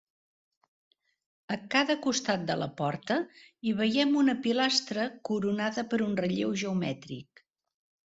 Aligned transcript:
A 1.55 1.57
cada 1.73 1.95
costat 2.05 2.47
de 2.47 2.55
la 2.61 2.67
porta, 2.79 3.17
hi 3.67 3.73
veiem 3.81 4.15
una 4.23 4.35
pilastra 4.47 5.05
coronada 5.31 5.85
per 5.93 6.01
un 6.07 6.17
relleu 6.23 6.55
geomètric. 6.63 7.45